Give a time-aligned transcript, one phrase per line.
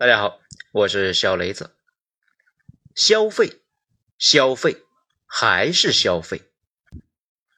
[0.00, 0.38] 大家好，
[0.70, 1.74] 我是小雷子。
[2.94, 3.62] 消费，
[4.16, 4.84] 消费，
[5.26, 6.42] 还是消费。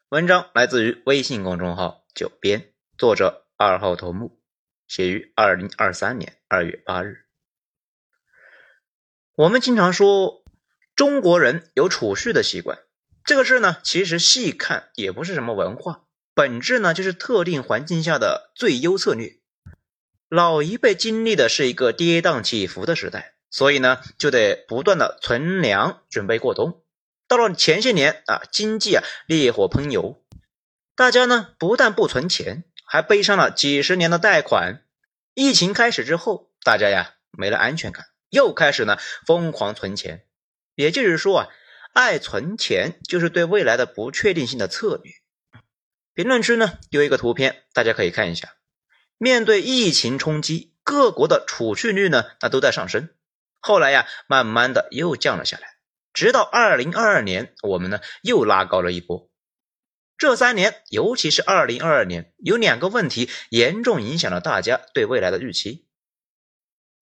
[0.08, 4.40] 文章来自于微信公众号“九编”，作者二号头目，
[4.88, 7.26] 写于二零二三年二月八日。
[9.34, 10.42] 我们经常说
[10.96, 12.78] 中国人有储蓄的习惯，
[13.22, 19.39] 这个事呢，其实细看也不是什么文化，本质呢就是特定环境下的最优策略。
[20.30, 26.84] 老一辈经历的是一个跌宕起伏的时代，所以呢，就得不断的存粮准备过冬。
[27.27, 30.23] 到了前些年啊，经济啊烈火烹油，
[30.95, 34.84] 大家呢不但不存钱，还背上了几十年的贷款。
[35.34, 40.24] 疫情开始之后，大家呀没了安全感，又开始呢疯狂存钱。
[40.76, 41.48] 也就是说啊，
[41.92, 45.12] 爱存钱就是对未来的不确定性的策略。
[46.15, 48.54] 评论区呢有一个图片，大家可以看一下。
[49.23, 53.10] 面对疫情冲击，各国的储蓄率呢，那都在上升。
[53.59, 55.74] 后来呀，慢慢的又降了下来，
[56.15, 59.30] 直到二零二二年，我们呢又拉高了一波。
[60.16, 65.87] 这三年，尤其是二零二二年，有两个问题严重影响了大家对未来的预期。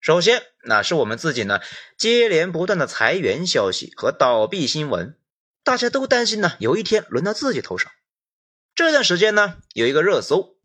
[0.01, 1.59] 首先，那是我们自己呢，
[1.99, 5.19] 接连不断的裁员消息和倒闭新闻，
[5.63, 7.91] 大家都担心呢，有一天轮到自己头上。
[8.73, 10.57] 这段时间呢，有一个热搜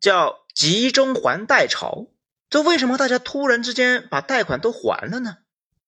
[0.00, 0.45] 叫。
[0.56, 2.06] 集中还贷潮，
[2.48, 5.36] 这为什么大家突然之间把贷款都还了呢？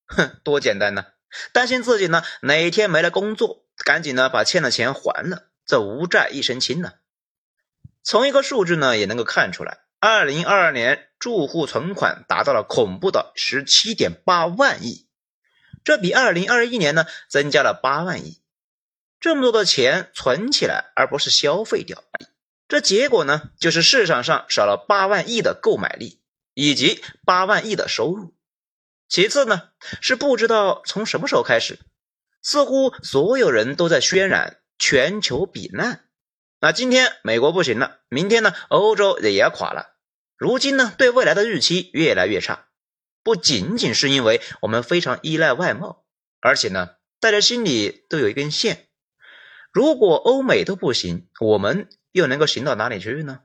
[0.05, 1.07] 哼，多简单呢！
[1.55, 6.93] 担心自己呢哪天没了工作，赶紧呢把欠的钱还了，这无债一身轻呢。
[8.03, 15.09] 从一个数据呢也能够看出来，二零二二年住户存款达到了恐怖的十七点八万亿，
[15.83, 18.43] 这比二零二一年呢增加了八万亿，
[19.19, 22.05] 这么多的钱存起来，而不是消费掉。
[22.69, 26.21] 这结果呢，就是市场上少了八万亿的购买力，
[26.53, 28.35] 以及八万亿的收入。
[29.09, 29.71] 其次呢，
[30.03, 31.79] 是不知道从什么时候开始，
[32.43, 36.05] 似乎所有人都在渲染全球避难。
[36.61, 39.97] 那今天美国不行了，明天呢，欧洲也要垮了。
[40.37, 42.67] 如今呢，对未来的预期越来越差，
[43.23, 46.05] 不仅仅是因为我们非常依赖外贸，
[46.41, 48.89] 而且呢，大家心里都有一根线：
[49.73, 51.89] 如果欧美都不行，我们。
[52.13, 53.41] 又能够行到哪里去呢？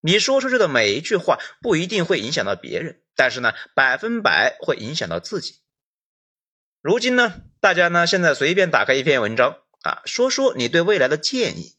[0.00, 5.60] 你说出去的每一句话不一定会影响到别人，但是呢，百分百会影响到自己。
[6.80, 11.76] 如今呢，大家呢现在随便打开一篇文章啊，说说你对未来的建议，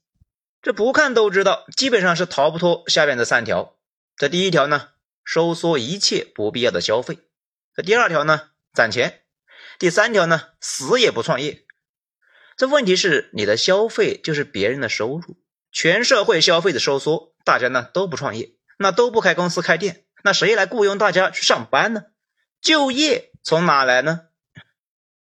[0.61, 3.79] 这不看都知道，基本上是逃不脱下面这三条。
[4.15, 4.89] 这第一条呢，
[5.23, 7.15] 收缩一切不必要的消费；
[7.75, 9.09] 这第二条呢，攒钱；
[9.79, 11.65] 第三条呢，死也不创业。
[12.55, 15.40] 这问题是你的消费就是别人的收入。
[15.71, 22.03] 全社会消费的收缩，大家呢都不创业，那都不开公司开店，那谁来雇佣大家去上班呢？
[22.61, 24.27] 就业从哪来呢？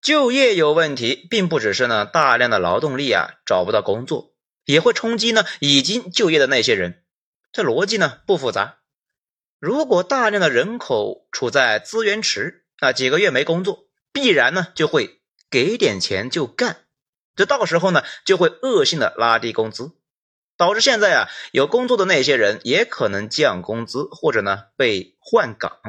[0.02, 4.36] 就业有问题，并不只是呢大量的劳动力啊找不到工作，
[4.66, 7.04] 也会冲击呢已经就业的那些人。
[7.52, 8.78] 这逻辑呢不复杂。
[9.60, 16.86] 如果大量的人口处在资源池，啊几个月没工作，必然呢就会给点钱就干，
[17.36, 19.94] 这到时候呢就会恶性的拉低工资。
[20.58, 25.80] 导致现在啊，有工作的那些人也可能降工资，或者呢被换岗，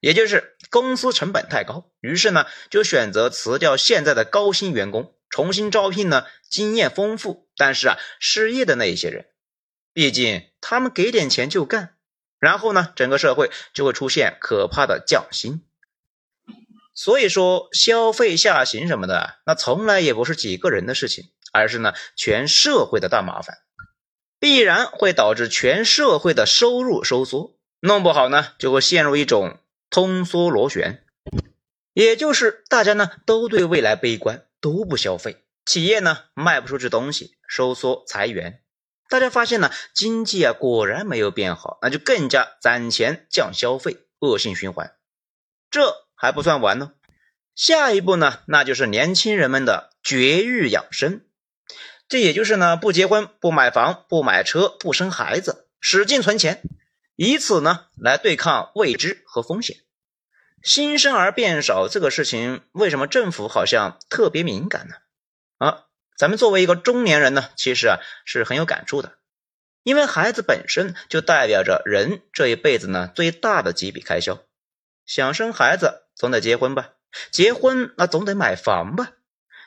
[0.00, 9.26] 也就是公司成本太高，于是呢就选择辞掉现在的高薪员工，重新招聘呢经验丰富但是啊失业的那一些人。
[9.92, 11.96] 毕竟他们给点钱就干，
[12.38, 15.62] 然后呢整个社会就会出现可怕的降薪。
[16.94, 21.30] 所以说消费下行什么的，那从来也不是几个人的事情。
[21.56, 23.58] 而是呢，全社会的大麻烦，
[24.38, 29.58] 必然会导致全社会的收入收缩，弄不好呢，就会陷入一种
[29.90, 31.02] 通缩螺旋，
[31.92, 38.62] 也就是大家呢都对未来悲观，都不消费，企业呢卖不出去东西，收缩裁员，
[39.08, 44.94] 大家发现呢经济啊果然没有变好，那就更加攒钱降消费，恶性循环。
[45.70, 46.92] 这还不算完呢，
[47.54, 51.22] 下一步呢，那就是年轻人们的绝育养生。
[52.08, 56.62] 这也就是呢，不结婚、不买房、不买车、不生孩子，使劲存钱，
[57.16, 59.78] 以此呢来对抗未知和风险。
[60.62, 64.94] 新生儿变少这个事情，为什么政府好像特别敏感呢？
[65.58, 65.84] 啊，
[66.16, 69.14] 咱们作为一个中年人呢，其实啊是很有感触的，
[69.82, 74.38] 因为孩子本身就代表着人这一辈子呢最大的几笔开销。
[75.04, 76.90] 想生孩子，总得结婚吧？
[77.30, 79.12] 结婚那总得买房吧？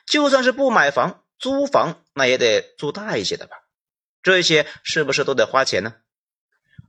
[0.06, 1.22] 就算是不买房。
[1.40, 3.56] 租房那也得租大一些的吧，
[4.22, 5.94] 这些是不是都得花钱呢？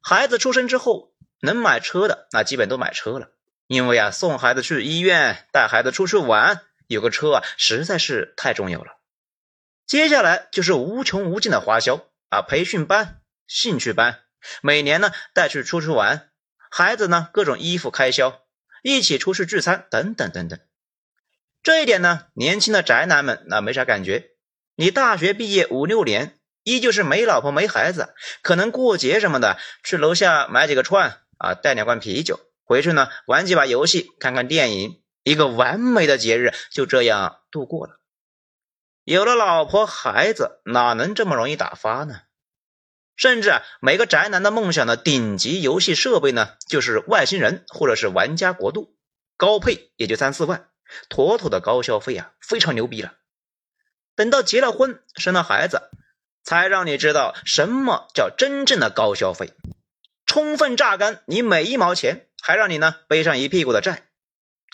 [0.03, 3.31] 孩子出生之后，能买车的那基本都买车了，
[3.67, 8.97] 因为啊，送孩子去医院、带孩子出去玩，有个车啊，实在是太重要了。
[9.87, 14.19] 接下来就是无穷无尽的花销啊，培训班、兴趣班，
[14.61, 16.29] 每年呢带去出去玩，
[16.69, 18.41] 孩子呢各种衣服开销，
[18.83, 20.59] 一起出去聚餐等等等等。
[21.63, 24.30] 这一点呢，年轻的宅男们那没啥感觉。
[24.75, 37.99] 你大学毕业五六年，依旧是没老婆没孩子，可能过节什么的，去楼下买几个串啊，带两罐啤酒，回去呢玩几把游戏，看看电影，一个完美的节日就这样度过了。
[39.03, 42.21] 有了老婆孩子，哪能这么容易打发呢？
[43.17, 48.95] 甚至啊，每个宅男的梦想的顶级游戏设备呢，就是外星人或者是玩家国度，
[49.37, 50.69] 高配也就三四万。
[51.07, 53.13] 妥妥的高消费啊，非常牛逼了。
[54.15, 55.89] 等到结了婚、生了孩子，
[56.43, 59.53] 才让你知道什么叫真正的高消费，
[60.25, 64.07] 充分榨干你每一毛钱，还让你呢背上一屁股的债，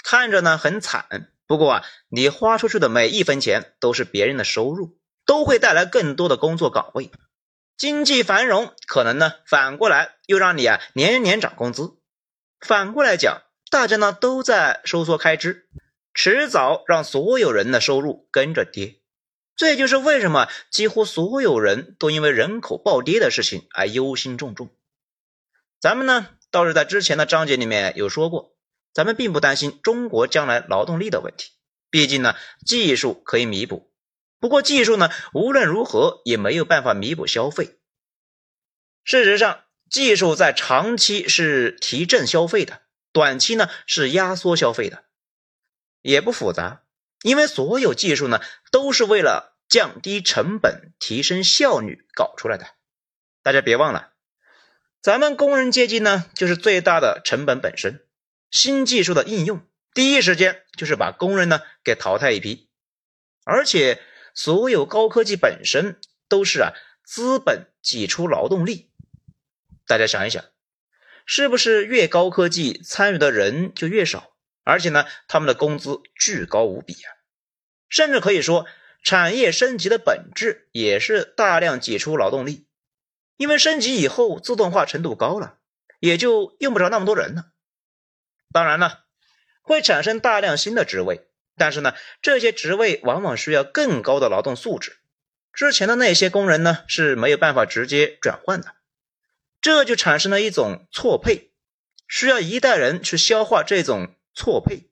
[0.04, 1.32] 看着呢很惨。
[1.46, 7.10] 不过啊，你花出去的每一分钱都是别人的收入，都会带来更多的工作岗位，
[7.78, 11.98] 经济繁荣可能呢反过来又让你啊年年涨工资。
[12.60, 15.70] 反过来讲，大家呢都在收缩开支。
[16.14, 18.97] 迟早让所有人的收入跟着跌，
[19.58, 24.70] 这就是为什么几乎所有人都因为人口暴跌的事情而忧心忡忡。
[25.80, 28.56] 咱们呢倒是在之前的章节里面有说过，
[28.94, 31.52] 咱们并不担心中国将来劳动力的问题，
[31.90, 33.92] 毕竟呢技术可以弥补。
[34.40, 37.80] 不过技术呢无论如何也没有办法弥补消费。
[39.04, 42.82] 事实上，技术在长期是提振消费的，
[43.12, 45.06] 短期呢是压缩消费的。
[46.04, 46.84] 也不复杂，
[47.24, 48.42] 因为所有技术呢
[48.72, 52.68] 都是为了降低成本、提升效率搞出来的。
[53.44, 54.14] 大家别忘了，
[55.02, 58.06] 咱们工人阶级呢就是最大的成本本身。
[58.52, 62.70] 新技术的应用，第一时间就是把工人呢给淘汰一批。
[63.44, 64.02] 而且，
[64.34, 66.00] 所有高科技本身
[66.30, 66.74] 都是啊
[67.04, 68.92] 资本挤出劳动力。
[69.86, 70.44] 大家想一想，
[71.26, 74.37] 是不是越高科技参与的人就越少？
[74.68, 77.08] 而且呢，他们的工资巨高无比啊，
[77.88, 78.66] 甚至可以说，
[79.02, 82.68] 产业升级的本质也是大量挤出劳动力，
[83.38, 85.60] 因为升级以后自动化程度高了，
[86.02, 87.46] 也就用不着那么多人了。
[88.52, 89.06] 当然了，
[89.62, 94.98] 会产生大量新的职位，但是呢，这些职位往往需要更高的劳动素质，
[95.54, 98.76] 之前的那些工人呢是没有办法直接转换的，
[99.62, 101.54] 这就产生了一种错配，
[102.06, 104.14] 需要一代人去消化这种。
[104.38, 104.92] 错配，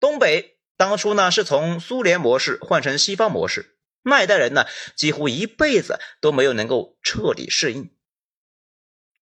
[0.00, 4.66] 东北当初呢是从苏联模式换成西方模式，那代人呢
[4.96, 7.94] 几乎一辈子都没有能够彻底适应。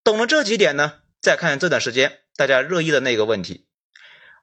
[0.03, 3.67] 懂了这几点呢，再看这段时间大家热议的那个问题：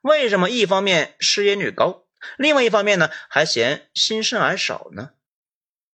[0.01, 5.11] 为什么一方面失业率高，另外一方面呢还嫌新生儿少呢？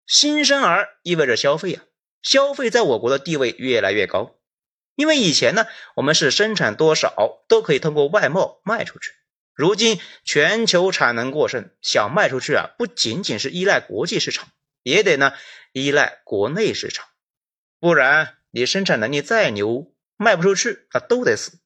[0.06, 1.84] 新生儿意味着消费啊，
[2.20, 4.37] 消费在我国的地位越来越高。
[4.94, 9.12] 因为以前呢，我们是生产多少都可以通过外贸卖出去。
[9.55, 14.49] 如今全球产能过剩，想卖出去啊，不仅仅是依赖国际市场，
[14.82, 15.32] 也得呢
[15.73, 17.06] 依赖国内市场。
[17.79, 21.58] 不然你生产能力再牛，卖不出去啊，都得死。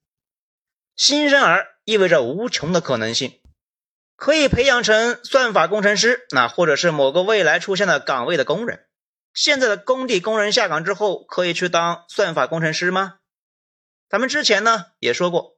[0.97, 3.41] 新生儿意味着无穷的可能性，
[4.17, 8.85] 可以培养成算法工程师，那或者是某个未来出现的岗位的工人。
[9.33, 13.14] 现在的工地工人下岗之后，可以去当算法工程师吗？
[14.09, 15.57] 咱们之前呢也说过，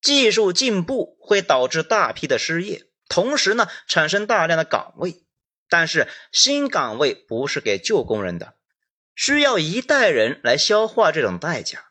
[0.00, 5.22] 技术进步会导致大批的失业，同时呢产生大量的岗位。
[5.70, 8.54] 但是新岗位不是给旧工人的，
[9.16, 11.86] 需要一代人来消化这种代价。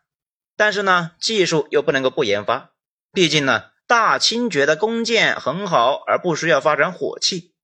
[0.56, 2.72] 但是呢，技术又不能够不研发，
[3.12, 7.56] 毕竟呢，大清觉得弓箭很好，而不需要发展火器。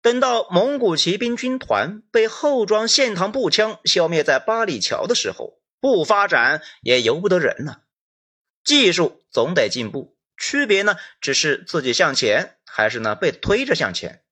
[0.00, 7.80] 等到蒙古骑兵军团被后装线膛步枪消灭在八里桥的时候，不发展也由不得人呢。
[8.62, 14.22] 技术总得进步，区别呢只是自己向前，还是呢被推着向前。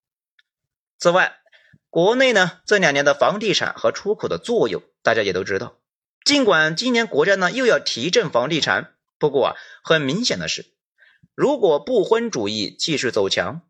[0.98, 1.38] 此外，
[1.90, 5.78] 国内呢这两年的房地产和出口的作用，大家也都知道。
[6.24, 10.66] 尽管今年国家呢又要提振房地产，不过啊，很明显的是，
[11.34, 13.62] 如果不婚主义继续走强。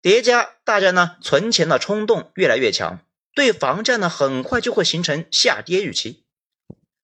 [0.00, 6.24] 叠加大家呢存钱的冲动越来越强，对房价呢很快就会形成下跌预期。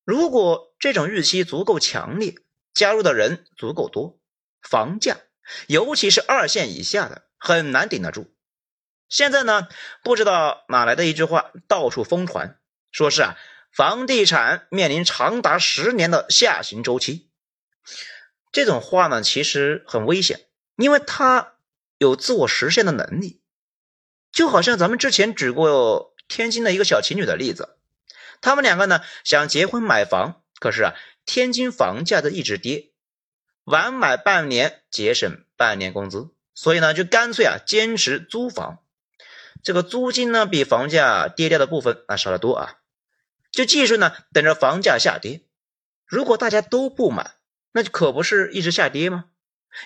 [0.04, 2.34] 如果这种预期足够强烈，
[2.72, 4.20] 加入的人足够多，
[4.62, 5.18] 房价
[5.66, 8.34] 尤其是二线以下的很难顶得住。
[9.08, 9.68] 现在呢
[10.02, 12.58] 不知道哪来的一句话到处疯传，
[12.90, 13.36] 说是啊
[13.72, 17.30] 房地产面临长达十年的下行周期。
[18.52, 20.46] 这种话呢，其实很危险，
[20.76, 21.54] 因为它
[21.98, 23.40] 有自我实现的能力。
[24.32, 27.76] 就好像咱们之前举过天津的一个小情侣的例子，
[28.40, 32.90] 他们两个呢想结婚买房，可是啊，天津房价的一直跌，
[33.64, 38.80] 晚买半年节省半年工资，所以呢就干脆啊坚持租房。
[39.62, 42.78] 这个租金呢比房价跌掉的部分啊少得多啊，
[43.50, 45.42] 就继续呢等着房价下跌。
[46.06, 47.32] 如果大家都不买，
[47.72, 49.24] 那就可不是一直下跌吗？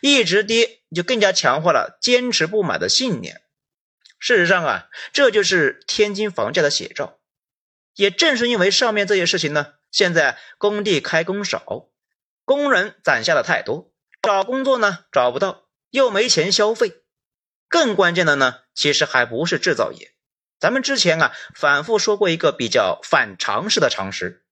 [0.02, 3.40] 一直跌就更加强化了坚持不买的信念。
[4.18, 7.17] 事实上啊，这就是天津房价的写照。
[7.98, 11.88] 也正是因为上面这些事情呢，现在工地开工少，
[12.44, 13.90] 工人攒下的太多，
[14.22, 17.02] 找工作呢找不到，又没钱消费。
[17.68, 20.12] 更关键的呢，其实还不是制造业。
[20.60, 24.44] 咱们之前啊反复说过一个比较反常识的常识：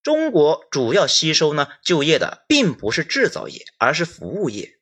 [0.00, 4.78] 中国主要吸收呢就业的并不是制造业，而是服务业。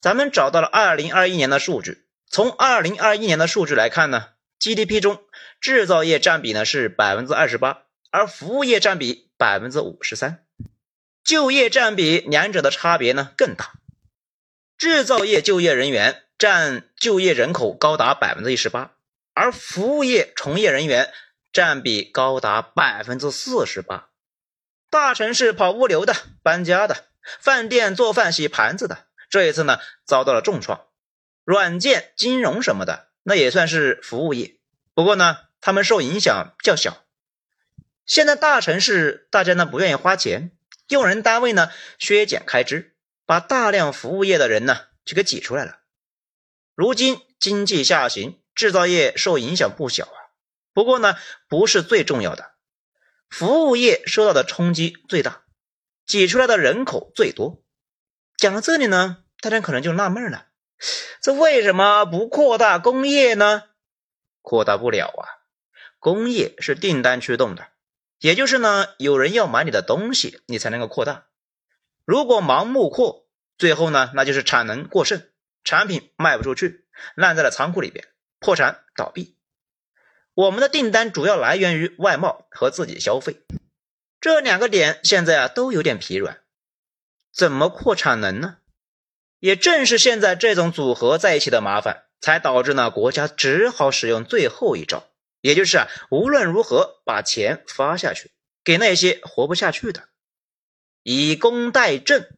[0.00, 4.28] 咱们找到了二零二一年的数据，从二零二一年的数据来看呢
[4.60, 5.22] ，GDP 中
[5.60, 10.44] 制造业占比呢是百分之二十八，而服务业占比百分之五十三，
[11.24, 13.72] 就业占比两者的差别呢更大。
[14.76, 16.22] 制造业就业人员。
[16.38, 18.92] 占就业人口高达百分之一十八，
[19.32, 21.10] 而服务业从业人员
[21.50, 24.10] 占比高达百分之四十八。
[24.90, 27.06] 大城市跑物流的、搬家的、
[27.40, 30.88] 饭店做饭洗盘子的，这一次呢遭到了重创。
[31.42, 34.60] 软件、金融什么的，那也算是服务业，
[34.94, 37.04] 不过呢，他们受影响较小。
[38.04, 40.52] 现在大城市大家呢不愿意花钱，
[40.86, 45.80] 用人单位呢削减开支，把大量服务业的人呢就给挤出来了。
[46.76, 50.30] 如今经济下行，制造业受影响不小啊。
[50.72, 51.16] 不过呢，
[51.48, 52.52] 不是最重要的，
[53.28, 55.42] 服务业受到的冲击最大，
[56.06, 57.64] 挤出来的人口最多。
[58.36, 60.46] 讲到这里呢，大家可能就纳闷了：
[61.22, 63.64] 这为什么不扩大工业呢？
[64.42, 65.24] 扩大不了啊，
[65.98, 67.68] 工业是订单驱动的，
[68.18, 71.26] 也就是呢，有人要买你的东西，你才能够扩大。
[72.04, 73.26] 如果盲目扩，
[73.58, 75.28] 最后呢，那就是产能过剩。
[75.64, 78.06] 产品卖不出去，烂在了仓库里边，
[78.38, 79.36] 破产倒闭。
[80.32, 83.40] 我们的订单主要来源于外贸和自己消费，
[84.20, 86.38] 这两个点现在啊都有点疲软，
[87.32, 88.58] 怎么扩产能呢？
[89.38, 95.08] 也正是现在这种组合在一起的麻烦，才导致呢国家只好使用最后一招，
[95.40, 98.30] 也就是啊无论如何把钱发下去，
[98.64, 100.04] 给那些活不下去的，
[101.02, 102.28] 以工代赈。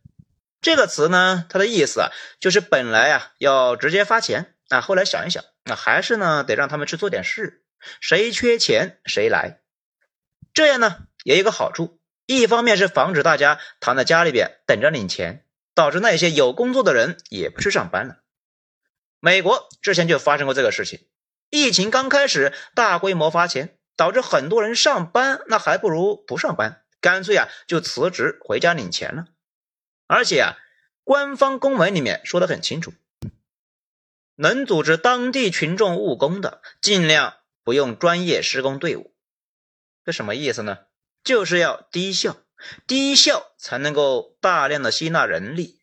[0.61, 7.62] 这个词呢，它的意思啊，就是本来啊要直接发钱啊，后来想一想，那还是呢得让他们去做点事，
[8.00, 9.61] 谁缺钱谁来。
[10.52, 15.45] 这样呢也有个好处，一方面是防止大家躺在家里边等着领钱，
[15.78, 18.16] 导致那些有工作的人也不去上班了。
[19.20, 21.06] 美国之前就发生过这个事情，
[21.50, 29.26] 疫情刚开始大规模发钱，导致很多人上班，那还不如不上班，干脆啊就辞职回家领钱了。
[30.08, 30.56] 而且啊，
[31.04, 32.92] 官方公文里面说的很清楚，
[34.35, 39.14] 能组织当地群众务工的，尽量不用专业施工队伍。
[40.04, 40.87] 这什么意思呢？
[41.23, 42.37] 就是要低效，
[42.87, 45.81] 低效才能够大量的吸纳人力。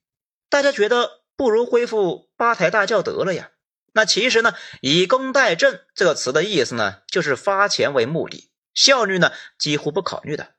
[0.49, 3.51] 大家觉得不如恢复八抬大轿得了呀？
[3.93, 10.53] 那其实呢，以工代赈这个词的意思呢，就是发钱为目的，效率呢几乎不考虑的。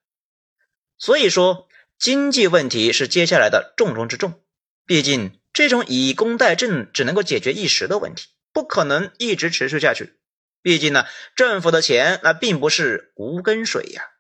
[0.98, 1.68] 所以说。
[1.98, 4.42] 经济问题是接下来的重中之重，
[4.84, 10.18] 毕竟这种以工代赈只能够解决一时的问题，不可能一直持续下去。
[10.60, 14.10] 毕竟呢，政府的钱那并不是无根水呀，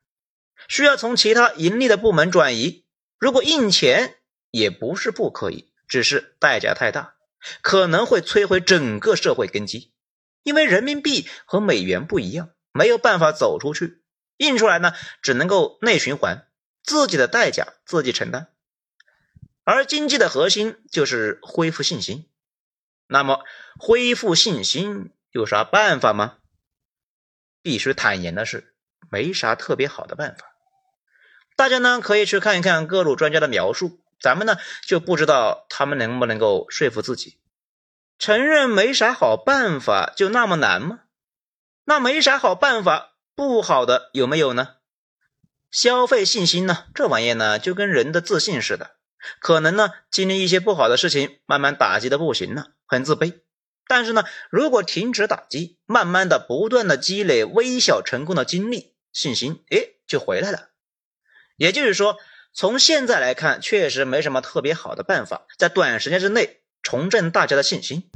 [0.68, 2.84] 需要从其他盈利的部门转移。
[3.18, 4.16] 如果印钱
[4.50, 7.14] 也不是不可以，只是代价太大，
[7.62, 9.92] 可能会摧毁整个社会根基。
[10.42, 14.02] 因为人民币和美元不一样，没有办法走出去，
[14.36, 14.92] 印出来呢，
[15.22, 16.46] 只能够内循环。
[16.84, 18.52] 自己的代价自己承担，
[19.64, 22.30] 而经济的核心就是恢复信心。
[23.08, 23.40] 那么，
[23.76, 26.38] 恢复信心有啥办法吗？
[27.60, 28.76] 必须坦言的是，
[29.10, 30.55] 没啥特别好的办法。
[31.56, 37.38] 大家呢可以去看一看各路专家的描述，咱们呢就不知道他们能不能够说服自己。
[38.18, 41.00] 承认没啥好办法就那么难吗？
[41.84, 44.76] 那没啥好办法，不好的有没有呢？
[45.70, 46.84] 消费信心呢？
[46.94, 48.96] 这玩意呢，就跟人的自信似的，
[49.40, 53.40] 可能呢经历一些不好的事情，慢慢打击的不行了，很自卑。
[53.86, 60.70] 但是呢，如果停止打击，慢慢的、不断的积累微小成功的经历，信心哎就回来了。
[61.56, 62.18] 也就是说，
[62.52, 68.10] 从现在来看，确实没什么特别好的办法在短时间之内重振大家的信心。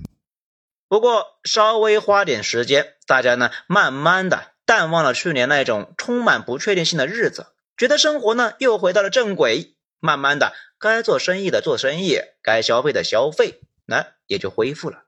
[0.88, 9.76] 不过稍微花点时间，大家呢慢慢的淡忘了去年那种充满不确定性的日子，觉得生活呢又回到了正轨。
[10.02, 15.04] 慢慢的，该做生意的做生意，该消费的消费，那也就恢复了。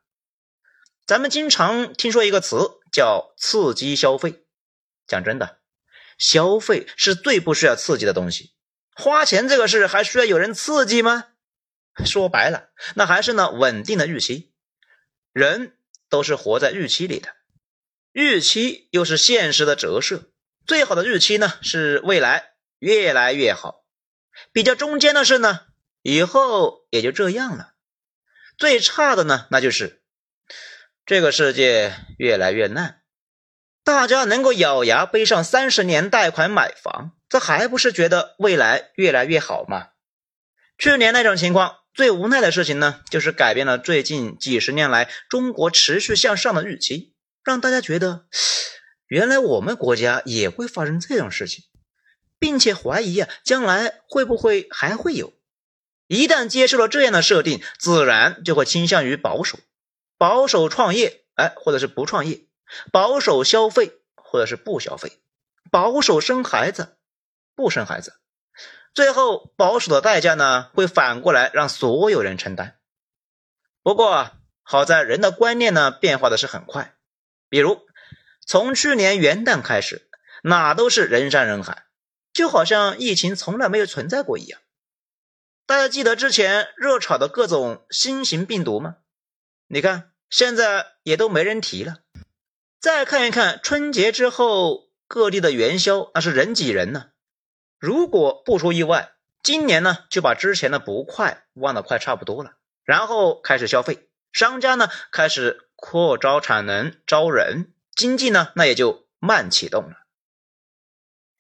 [1.07, 4.45] 咱们经常听说一个词叫刺激消费。
[5.07, 5.57] 讲真的，
[6.23, 8.53] 消费是最不需要刺激的东西。
[8.95, 11.25] 花钱这个事还需要有人刺激吗？
[12.07, 14.53] 说白了，那还是那稳定的预期。
[15.33, 15.77] 人
[16.09, 17.35] 都是活在预期里的，
[18.13, 20.31] 预期又是现实的折射。
[20.65, 23.85] 最好的预期呢，是未来越来越好；
[24.53, 25.63] 比较中间的是呢，
[26.03, 27.75] 以后也就这样了；
[28.57, 30.05] 最差的呢，那就是
[31.05, 33.02] 这个世界越来越烂。
[33.85, 39.89] 大家能够咬牙背上三十年贷款买房，这还不是觉得未来越来越好吗？
[40.79, 48.27] 去年那种情况，最无奈的事情呢，就是改变了最近几十年来中国持续向上的预期，让大家觉得
[49.09, 51.65] 原来我们国家也会发生这种事情，
[52.39, 55.33] 并且怀疑啊，将来会不会还会有？
[56.07, 59.59] 一旦接受了这样的设定，自然就会倾向于保守，
[60.19, 62.47] 保守创业，哎，或者是不创业。
[62.91, 65.21] 保守消费，或者是不消费；
[65.71, 66.97] 保守生孩子，
[67.55, 68.19] 不生孩子。
[68.95, 72.79] 最后，保守的代价呢，会反过来让所有人承担。
[73.83, 76.95] 不过，好在人的观念呢，变化的是很快。
[77.49, 77.87] 比如，
[78.47, 80.09] 从去年元旦开始，
[80.43, 81.87] 哪都是人山人海，
[82.33, 84.61] 就好像疫情从来没有存在过一样。
[85.65, 88.97] 大家记得之前热炒的各种新型病毒吗？
[89.69, 92.02] 你看，现在也都没人提了。
[92.83, 97.11] 再看一看春节之后各地的元宵，那是人挤人呢。
[97.79, 109.99] 如果不出意外，今年呢就把之前的不快忘得快差不多了，然后开始消费，商家呢开始扩招产能、招人，经济呢那也就慢启动了。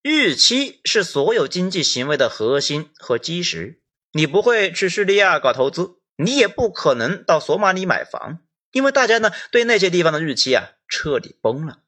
[0.02, 3.82] 预期是所有经济行为的核心和基石。
[4.12, 8.38] 你不会去叙利亚搞投资，你也不可能到索马里买房。
[8.72, 11.78] 因为大家呢对那些地方的预期啊彻底崩了，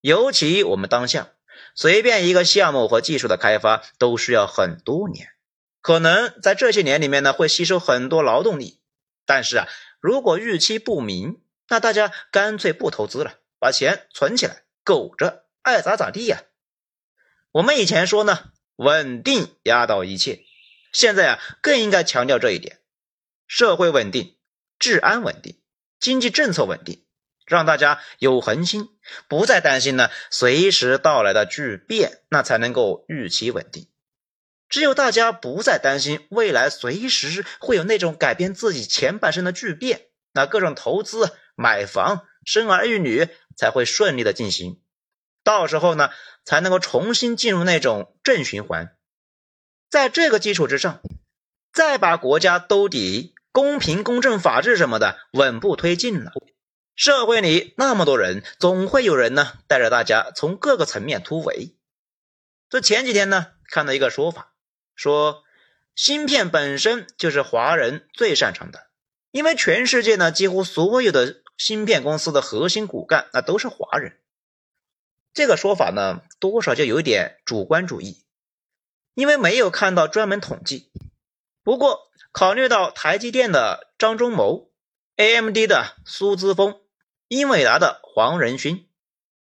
[0.00, 1.32] 尤其我们当下
[1.74, 5.32] 随便一个项目和技术的开发都需要很多年，
[5.82, 8.80] 可能在这些年里面呢会吸收很多劳动力，
[9.26, 9.68] 但是啊
[10.00, 16.44] 如果预期不明，那大家干脆不投资了，把钱存起来，苟着爱咋咋地呀。
[17.50, 20.44] 我们以前说呢稳定压倒一切，
[20.92, 22.80] 现在啊更应该强调这一点，
[23.48, 24.36] 社会稳定，
[24.78, 25.58] 治安稳定。
[26.06, 27.04] 经济政策稳定，
[27.46, 28.90] 让大家有恒心，
[29.26, 33.88] 不再担心呢随时到来的巨变，那才能够预期稳定。
[34.68, 44.80] 只有大家不再担心未来随时会有那种改变自己前半生的巨变，那各种投资、买房、生儿育女才会顺利的进行。
[45.42, 46.10] 到时候呢，
[46.44, 48.94] 才能够重新进入那种正循环。
[49.90, 51.00] 在这个基础之上，
[51.72, 53.34] 再把国家兜底。
[53.56, 56.30] 公平、公正、法治什么的稳步推进了，
[56.94, 61.74] 社会里那么多人，总会有人呢带着大家从各个层面突围。
[62.68, 64.52] 这前几天呢看到一个说法，
[64.94, 65.42] 说
[65.94, 68.88] 芯片本身就是华人最擅长的，
[69.30, 74.18] 因为全世界呢几乎所有的芯片公司的核心骨干那都是华人。
[75.32, 78.22] 这个说法呢多少就有点主观主义，
[79.14, 80.90] 因为没有看到专门统计。
[81.64, 82.02] 不过。
[82.36, 84.70] 考虑到台积电的张忠谋、
[85.16, 86.78] AMD 的苏姿峰、
[87.28, 88.90] 英伟达的黄仁勋，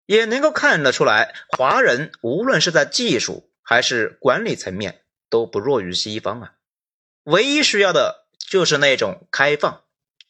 [0.06, 6.54] 也能够看得出来，华人无论是在技术还是管理层面都不弱于西方啊。
[7.24, 9.82] 唯一需要的就是那种开放、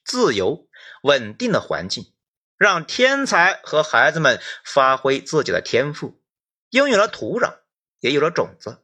[0.06, 0.66] 自由、
[1.04, 2.14] 稳定的环境，
[2.58, 6.22] 让天才和孩子们发挥自己的天赋，
[6.70, 7.58] 拥有了土壤，
[8.00, 8.78] 也有了种子，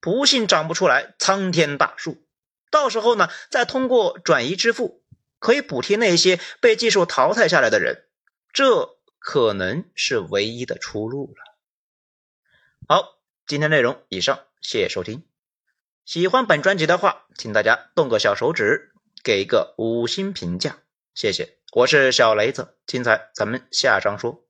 [0.00, 2.22] 不信长不出来苍天大树。
[2.70, 5.02] 到时候呢，再通过转移支付，
[5.38, 8.04] 可以补贴那些被技术淘汰下来的人，
[8.52, 11.44] 这可能是唯一的出路了。
[12.88, 15.24] 好，今天内容以上，谢谢收听。
[16.04, 20.78] 喜欢本专辑的话，请大家动个小手指，给一个五星评价，
[21.14, 21.58] 谢谢。
[21.72, 24.44] 我是小雷子，精彩咱们下章说。